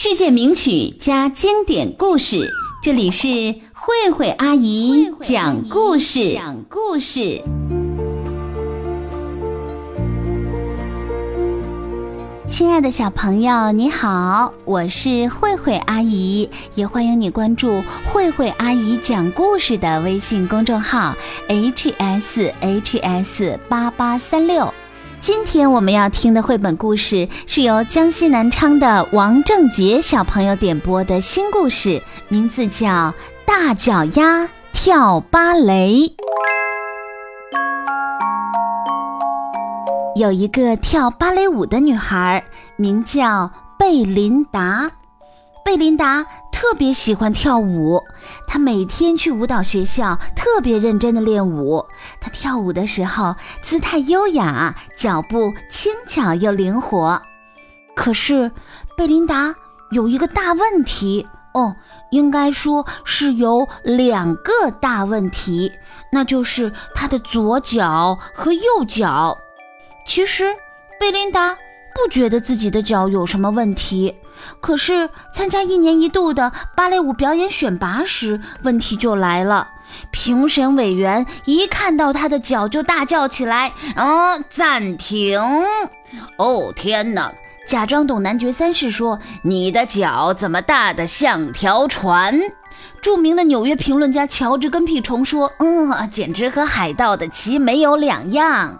[0.00, 2.48] 世界名曲加经典故事，
[2.80, 3.26] 这里是
[3.72, 6.34] 慧慧阿姨讲故事。
[6.34, 7.42] 讲故事，
[12.46, 21.16] 亲爱的小朋友，你好，我是慧慧阿姨，也欢迎你关注慧慧阿姨讲故事的微信公众号
[21.48, 24.72] h s h s 八八三六。
[25.20, 32.86] 今天我们要听的绘本故事是由江西南昌的王正杰小朋友点播的新故事，名字叫
[33.44, 35.94] 《大脚丫跳芭蕾》。
[40.14, 42.44] 有一个跳芭蕾舞的女孩，
[42.76, 44.90] 名叫贝琳达。
[45.64, 46.24] 贝琳达。
[46.58, 48.02] 特别喜欢跳舞，
[48.44, 51.86] 他每天去舞蹈学校，特别认真的练舞。
[52.20, 57.22] 他跳舞的时候姿态优雅，脚步轻巧又灵活。
[57.94, 58.50] 可是，
[58.96, 59.54] 贝琳达
[59.92, 61.76] 有一个大问题哦，
[62.10, 65.70] 应该说是有两个大问题，
[66.10, 69.38] 那就是她的左脚和右脚。
[70.04, 70.52] 其实，
[70.98, 74.12] 贝琳达不觉得自己的脚有什么问题。
[74.60, 79.68] 可是参加一年一度的芭蕾舞表演选拔时，问题就来了。
[80.10, 85.40] 评审委员一看到他的脚，就大叫起来：“嗯，暂停！”
[86.36, 87.32] 哦天哪！
[87.66, 92.40] 假装懂男爵三世说：“你的脚怎么大得像条船？”
[93.02, 98.78] 著名的纽约评论家乔治跟屁虫说：“嗯，简直和海盗的鳍没有两样。”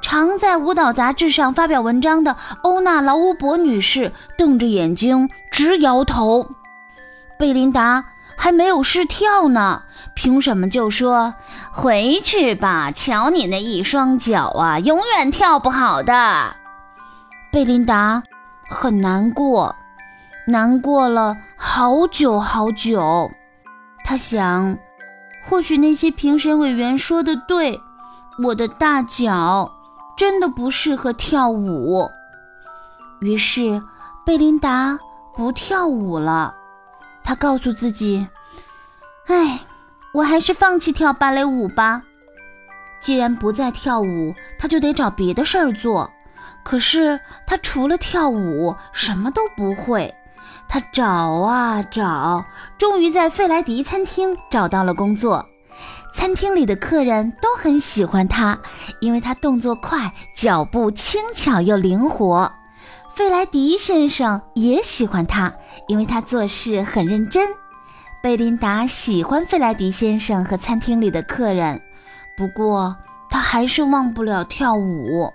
[0.00, 6.46] 常在舞蹈杂志上发表文章的欧娜·劳乌博女士瞪着眼睛直摇头。
[7.38, 8.04] 贝琳达
[8.36, 9.82] 还没有试跳呢，
[10.14, 11.34] 评审们就说
[11.72, 16.56] ：“回去吧，瞧你那一双脚啊，永远跳不好的。”
[17.52, 18.22] 贝琳达
[18.68, 19.74] 很难过，
[20.46, 23.30] 难过了好久好久。
[24.04, 24.78] 她想，
[25.48, 27.80] 或许那些评审委员说的对，
[28.42, 29.72] 我的大脚。
[30.18, 32.10] 真的不适合跳舞，
[33.20, 33.80] 于是
[34.26, 34.98] 贝琳达
[35.32, 36.52] 不跳舞了。
[37.22, 38.26] 她告诉自己
[39.28, 39.60] ：“哎，
[40.12, 42.02] 我还是放弃跳芭蕾舞吧。
[43.00, 46.10] 既然不再跳舞，她就得找别的事儿做。
[46.64, 50.12] 可是她除了跳舞什么都不会。
[50.68, 52.44] 她找啊找，
[52.76, 55.46] 终于在费莱迪餐厅找到了工作。”
[56.18, 58.58] 餐厅里的客人都很喜欢他，
[59.00, 62.50] 因为他动作快，脚步轻巧又灵活。
[63.14, 65.54] 费莱迪先生也喜欢他，
[65.86, 67.48] 因为他做事很认真。
[68.20, 71.80] 贝琳达喜欢费莱迪先生和餐厅里的客人，
[72.36, 72.96] 不过
[73.30, 75.32] 他还是忘不了跳舞。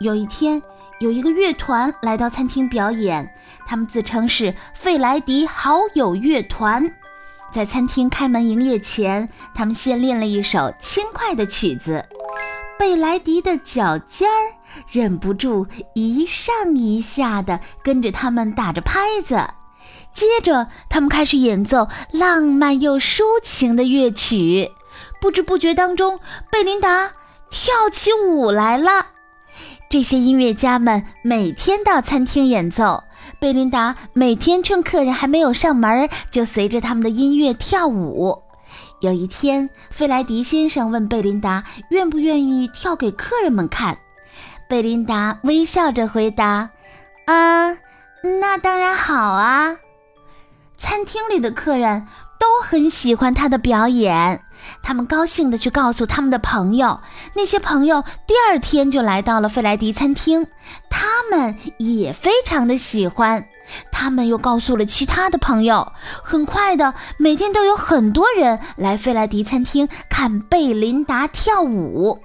[0.00, 0.62] 有一天，
[1.00, 3.34] 有一个乐团来到餐厅表演，
[3.64, 6.94] 他们自称是费莱迪好友乐团。
[7.54, 12.04] 在餐厅开门营业前，他们先练了一首轻快的曲子。
[12.76, 14.34] 贝莱迪的脚尖儿
[14.90, 19.36] 忍不住一上一下的跟着他们打着拍子。
[20.12, 24.72] 接着，他们开始演奏浪漫又抒情的乐曲。
[25.20, 26.18] 不知不觉当中，
[26.50, 27.12] 贝琳达
[27.50, 29.13] 跳起舞来了。
[29.94, 33.04] 这些音乐家们每天到餐厅演奏。
[33.38, 38.42] 贝琳达每天趁客人还没有上门，就随着他们的音乐跳舞。
[38.98, 43.96] 有一天，费莱迪先生问贝琳达愿不愿意跳给客人们看。
[44.68, 46.70] 贝琳达微笑着回答
[47.26, 47.78] ：“啊，
[48.40, 49.76] 那当然好啊。”
[50.76, 52.04] 餐厅里的客人
[52.44, 54.42] 都很喜欢他的表演，
[54.82, 57.00] 他们高兴地去告诉他们的朋友。
[57.34, 60.46] 那些朋友第二天就来到了费莱迪餐厅。
[60.90, 63.46] 他们也非常的喜欢，
[63.90, 65.90] 他们又告诉了其他的朋友。
[66.22, 72.20] 很快的，每天都有很多人来费莱迪餐厅看贝琳达跳舞。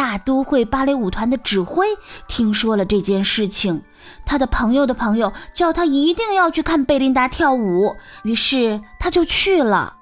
[0.00, 1.86] 大都会芭蕾舞团的指挥
[2.26, 3.82] 听说了这件事情，
[4.24, 9.96] 他的朋友的朋友叫他一定要去看贝琳达跳舞，于是他就去了。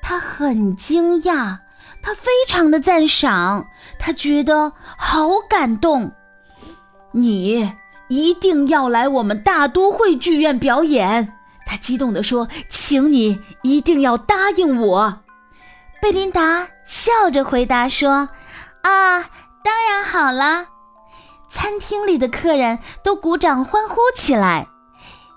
[0.00, 1.58] 他很惊讶，
[2.00, 3.66] 他非常的赞赏，
[3.98, 6.14] 他觉得好感动。
[7.12, 7.70] 你
[8.08, 11.34] 一定要来我们大都会剧院表演，
[11.66, 15.20] 他激动地说：“请你一定要答应我。”
[16.00, 18.30] 贝琳达笑着回答说
[18.84, 19.20] ：“啊，
[19.64, 20.68] 当然好了。”
[21.50, 24.66] 餐厅里的客人都鼓掌欢呼起来。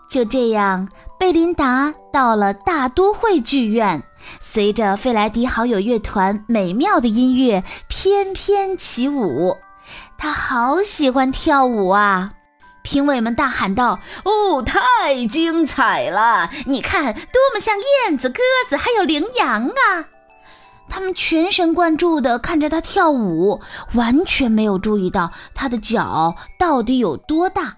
[0.10, 0.88] 就这样，
[1.20, 4.02] 贝琳达到了大都会剧院，
[4.40, 9.58] 随着费莱迪好友乐团美妙的音乐翩翩起舞。
[10.18, 12.32] 他好喜欢跳舞啊！
[12.84, 16.50] 评委们大喊道：“哦，太精彩了！
[16.66, 20.06] 你看，多么像燕子、鸽子，还有羚羊啊！”
[20.90, 23.60] 他们全神贯注地看着他跳舞，
[23.94, 27.78] 完全没有注意到他的脚到底有多大。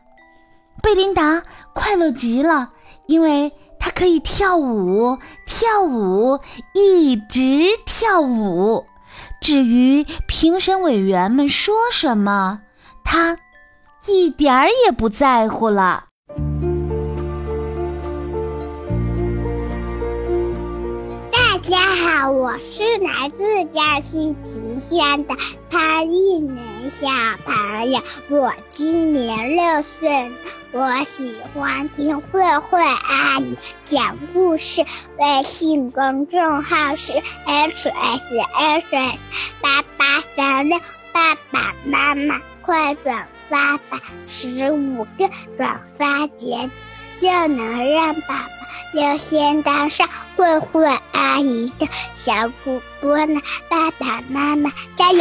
[0.82, 2.70] 贝琳达快乐极了，
[3.08, 6.40] 因为她可以跳舞，跳舞，
[6.74, 8.86] 一直跳舞。
[9.42, 12.60] 至于评审委员们说什么，
[13.04, 13.38] 她
[14.06, 16.09] 一点儿也不在乎了。
[21.70, 25.36] 大家好，我是来自江西吉县的
[25.70, 27.08] 潘一年小
[27.46, 30.32] 朋友，我今年六岁，
[30.72, 34.84] 我喜欢听慧慧阿姨讲故事。
[35.20, 37.14] 微信公众号是
[37.46, 39.30] h s h s
[39.62, 40.80] 八八三六，
[41.14, 46.72] 爸爸妈妈快转发吧，十五个转发点
[47.22, 48.50] 就能让爸爸。
[48.94, 55.20] 优先当上慧慧阿姨的小主播呢，爸爸妈妈加油！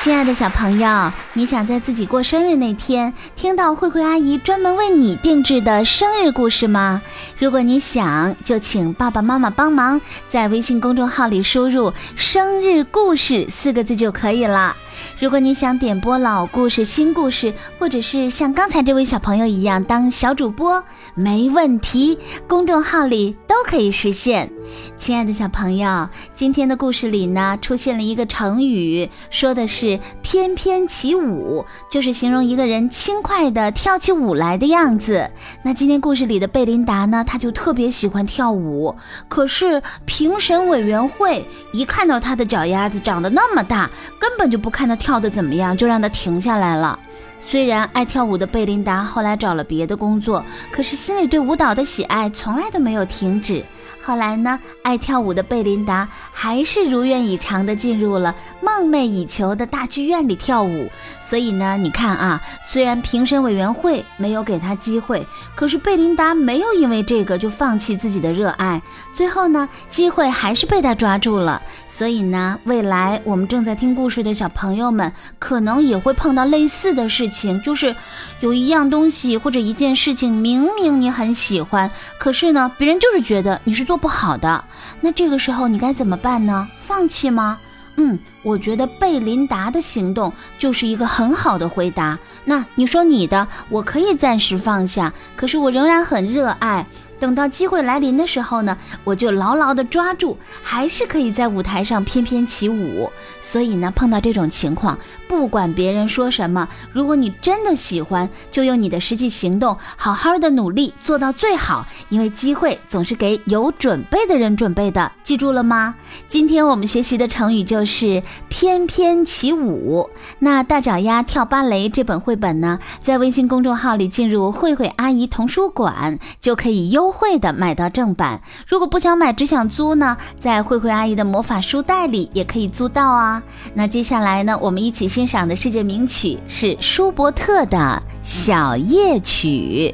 [0.00, 7.02] 亲爱的小朋友，你想在自己过生日那天听到慧慧阿姨专门为你定制的生日故事吗？
[7.36, 10.00] 如果你想，就请爸爸妈妈帮忙
[10.30, 14.76] 在微信公众号里输入“生日故事”四个字就可以了。
[15.20, 20.82] 如果你想点播老故事、新故事，或者是像刚才这位小朋友一样当小主播，
[21.14, 22.18] 没问题，
[22.48, 24.50] 公众号里都可以实现。
[24.96, 29.86] 亲爱的小朋友，今天的故事里呢，出现了一个成语，说的是
[30.22, 35.30] “翩翩起舞”，就是形容一个人轻快的跳起舞来的样子。
[35.62, 38.96] 那今天故事里的贝琳达呢，她就特别喜欢跳舞，
[39.28, 43.88] 可是评审委员会一看到她的脚丫子长得那么大，
[44.18, 44.88] 根本就不看。
[44.88, 45.76] 那跳的怎么样？
[45.76, 46.98] 就让他停下来了。
[47.40, 50.42] 虽然爱跳舞的贝琳达后来找了别的工作，
[50.72, 53.62] 可是心里对舞蹈的喜爱从来都没有停止。
[54.08, 60.90] 后来呢，爱跳舞的贝琳达还是如愿以偿地进入了梦寐以求的大剧院里跳舞。
[61.20, 68.80] 所以呢，你看啊，虽然评审委员会没有给她机会，可是贝琳达没有因为这个就放弃自己的热爱。
[69.12, 71.60] 最后呢，机会还是被她抓住了。
[71.86, 77.94] 所以呢，未来我们正在听故事的小朋友们，可能也会碰到类似的事情，就是
[78.40, 83.97] 有一样东西或者一件事情，明明你很喜欢，可是呢，别人就是觉得你是做。
[83.98, 84.64] 不好的，
[85.00, 86.68] 那这个时候你该怎么办呢？
[86.78, 87.58] 放弃吗？
[87.96, 92.16] 嗯，我觉得贝琳达的行动就是一个很好的回答。
[92.44, 96.86] 那你说你的，我可以暂时放下，可是我仍然很热爱。
[97.18, 103.10] 等到机会来临的时候呢，我就牢牢地抓住，还是可以在舞台上翩翩起舞。
[103.40, 104.96] 所以呢，碰到这种情况，
[105.28, 111.86] 不管别人说什么，如果你真的喜欢，就用你的实际行动，好好的努力做到最好。
[112.08, 115.94] 因为机会总是给有准备的人准备的，记住了吗？
[116.28, 120.08] 今天我们学习的成语就是翩翩起舞。
[120.38, 127.12] 那大脚丫跳芭蕾这本绘本呢，在微信公众号里进入“慧慧阿姨童书馆”就可以优。
[127.18, 133.42] 惠的买到正版，如果不想买只想租呢，在慧慧阿姨的魔法书袋里也可以租到啊。
[133.74, 137.76] 那接下来呢，我们一起欣赏的世界名曲是舒伯特的
[138.22, 139.92] 《小夜曲》。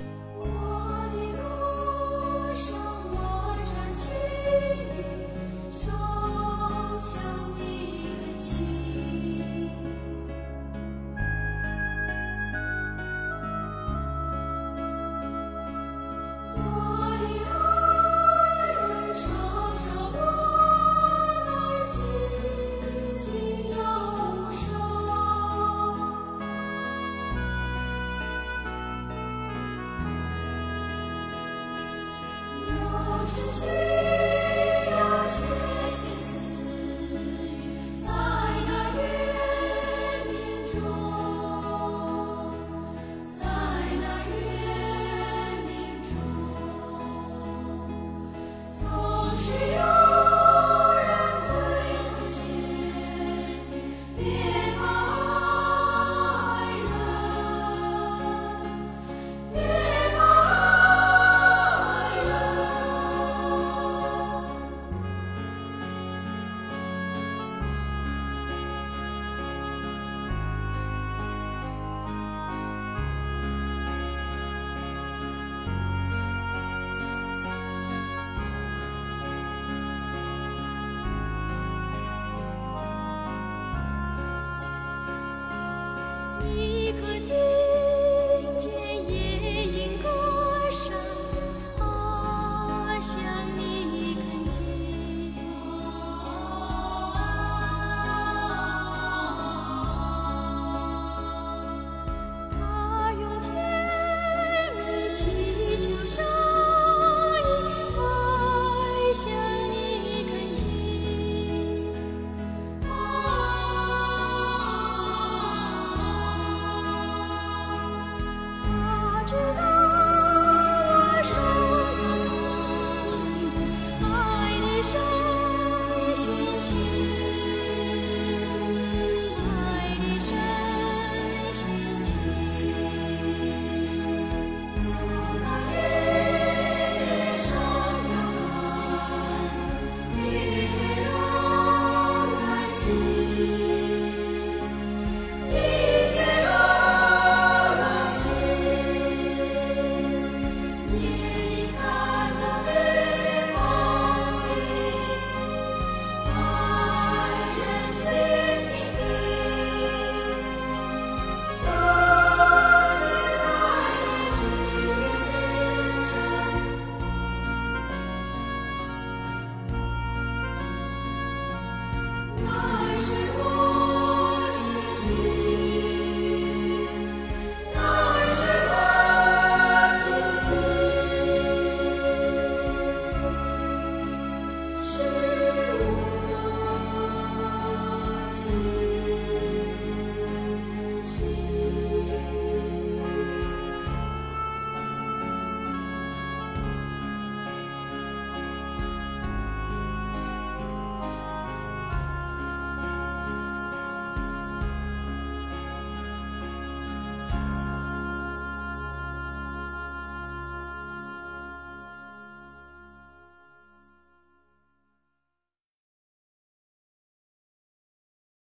[86.44, 86.83] Please.